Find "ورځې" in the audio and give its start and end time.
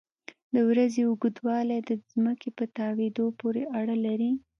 0.69-1.01